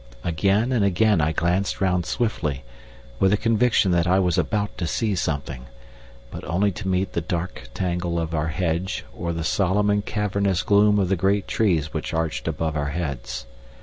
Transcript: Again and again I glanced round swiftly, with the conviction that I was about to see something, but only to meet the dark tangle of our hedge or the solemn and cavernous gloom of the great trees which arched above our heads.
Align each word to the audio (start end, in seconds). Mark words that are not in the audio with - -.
Again 0.23 0.71
and 0.71 0.83
again 0.83 1.21
I 1.21 1.31
glanced 1.31 1.79
round 1.79 2.07
swiftly, 2.07 2.63
with 3.19 3.29
the 3.29 3.37
conviction 3.37 3.91
that 3.91 4.07
I 4.07 4.17
was 4.17 4.35
about 4.35 4.75
to 4.79 4.87
see 4.87 5.13
something, 5.13 5.67
but 6.31 6.43
only 6.45 6.71
to 6.71 6.87
meet 6.87 7.13
the 7.13 7.21
dark 7.21 7.69
tangle 7.75 8.17
of 8.19 8.33
our 8.33 8.47
hedge 8.47 9.05
or 9.13 9.31
the 9.31 9.43
solemn 9.43 9.91
and 9.91 10.03
cavernous 10.03 10.63
gloom 10.63 10.97
of 10.97 11.09
the 11.09 11.15
great 11.15 11.47
trees 11.47 11.93
which 11.93 12.15
arched 12.15 12.47
above 12.47 12.75
our 12.75 12.89
heads. 12.89 13.45